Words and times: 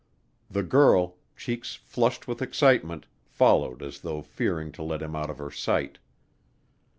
The 0.49 0.63
girl, 0.63 1.17
cheeks 1.37 1.75
flushed 1.75 2.27
with 2.27 2.41
excitement, 2.41 3.05
followed 3.27 3.83
as 3.83 3.99
though 3.99 4.23
fearing 4.23 4.71
to 4.71 4.81
let 4.81 5.03
him 5.03 5.15
out 5.15 5.29
of 5.29 5.37
her 5.37 5.51
sight. 5.51 5.99